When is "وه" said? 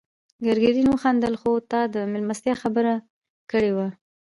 3.75-3.87